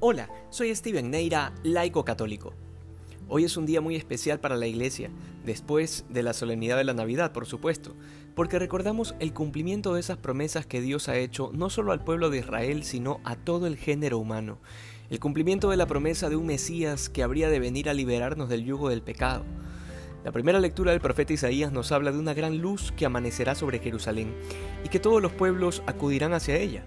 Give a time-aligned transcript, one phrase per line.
[0.00, 2.52] Hola, soy Steven Neira, laico católico.
[3.28, 5.08] Hoy es un día muy especial para la Iglesia,
[5.46, 7.94] después de la solemnidad de la Navidad, por supuesto,
[8.34, 12.28] porque recordamos el cumplimiento de esas promesas que Dios ha hecho no solo al pueblo
[12.28, 14.58] de Israel, sino a todo el género humano.
[15.10, 18.64] El cumplimiento de la promesa de un Mesías que habría de venir a liberarnos del
[18.64, 19.44] yugo del pecado.
[20.24, 23.78] La primera lectura del profeta Isaías nos habla de una gran luz que amanecerá sobre
[23.78, 24.34] Jerusalén
[24.84, 26.84] y que todos los pueblos acudirán hacia ella.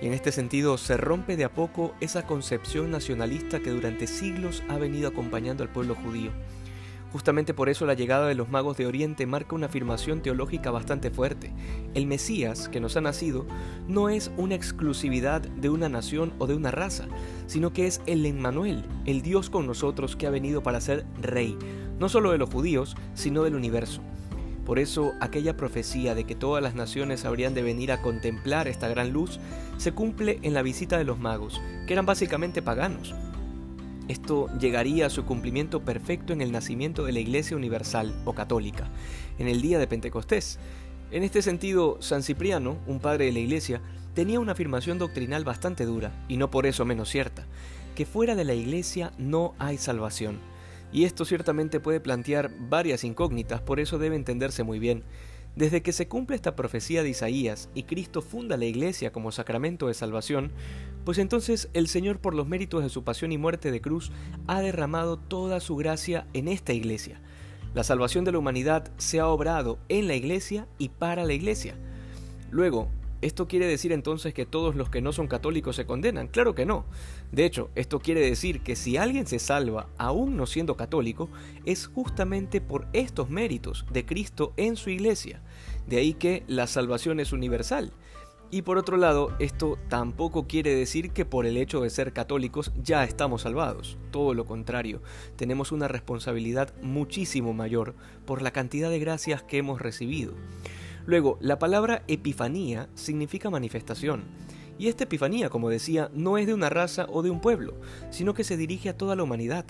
[0.00, 4.62] Y en este sentido se rompe de a poco esa concepción nacionalista que durante siglos
[4.68, 6.30] ha venido acompañando al pueblo judío.
[7.12, 11.10] Justamente por eso la llegada de los magos de Oriente marca una afirmación teológica bastante
[11.10, 11.52] fuerte.
[11.94, 13.46] El Mesías que nos ha nacido
[13.86, 17.06] no es una exclusividad de una nación o de una raza,
[17.46, 21.56] sino que es el Emmanuel, el Dios con nosotros que ha venido para ser rey,
[21.98, 24.02] no solo de los judíos, sino del universo.
[24.68, 28.86] Por eso aquella profecía de que todas las naciones habrían de venir a contemplar esta
[28.86, 29.40] gran luz
[29.78, 33.14] se cumple en la visita de los magos, que eran básicamente paganos.
[34.08, 38.90] Esto llegaría a su cumplimiento perfecto en el nacimiento de la Iglesia Universal o Católica,
[39.38, 40.58] en el día de Pentecostés.
[41.12, 43.80] En este sentido, San Cipriano, un padre de la Iglesia,
[44.12, 47.46] tenía una afirmación doctrinal bastante dura, y no por eso menos cierta,
[47.94, 50.38] que fuera de la Iglesia no hay salvación.
[50.92, 55.04] Y esto ciertamente puede plantear varias incógnitas, por eso debe entenderse muy bien.
[55.56, 59.88] Desde que se cumple esta profecía de Isaías y Cristo funda la Iglesia como sacramento
[59.88, 60.52] de salvación,
[61.04, 64.12] pues entonces el Señor por los méritos de su pasión y muerte de cruz
[64.46, 67.20] ha derramado toda su gracia en esta Iglesia.
[67.74, 71.74] La salvación de la humanidad se ha obrado en la Iglesia y para la Iglesia.
[72.50, 72.88] Luego,
[73.20, 76.28] ¿Esto quiere decir entonces que todos los que no son católicos se condenan?
[76.28, 76.84] Claro que no.
[77.32, 81.28] De hecho, esto quiere decir que si alguien se salva aún no siendo católico,
[81.64, 85.42] es justamente por estos méritos de Cristo en su iglesia.
[85.88, 87.92] De ahí que la salvación es universal.
[88.50, 92.72] Y por otro lado, esto tampoco quiere decir que por el hecho de ser católicos
[92.82, 93.98] ya estamos salvados.
[94.10, 95.02] Todo lo contrario,
[95.36, 100.32] tenemos una responsabilidad muchísimo mayor por la cantidad de gracias que hemos recibido.
[101.08, 104.24] Luego, la palabra epifanía significa manifestación.
[104.78, 107.76] Y esta epifanía, como decía, no es de una raza o de un pueblo,
[108.10, 109.64] sino que se dirige a toda la humanidad.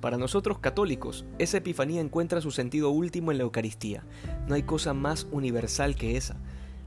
[0.00, 4.04] Para nosotros católicos, esa epifanía encuentra su sentido último en la Eucaristía.
[4.46, 6.36] No hay cosa más universal que esa.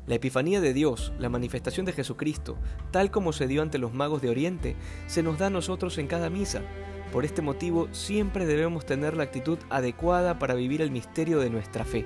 [0.07, 2.55] La epifanía de Dios, la manifestación de Jesucristo,
[2.91, 4.77] tal como se dio ante los magos de Oriente,
[5.07, 6.61] se nos da a nosotros en cada misa.
[7.11, 11.83] Por este motivo, siempre debemos tener la actitud adecuada para vivir el misterio de nuestra
[11.83, 12.05] fe.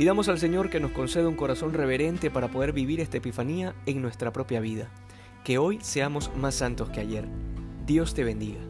[0.00, 4.00] Pidamos al Señor que nos conceda un corazón reverente para poder vivir esta Epifanía en
[4.00, 4.88] nuestra propia vida.
[5.44, 7.28] Que hoy seamos más santos que ayer.
[7.84, 8.69] Dios te bendiga.